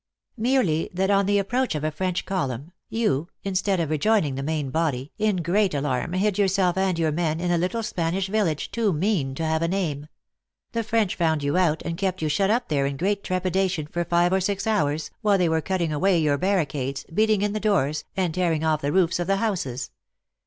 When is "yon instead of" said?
2.89-3.91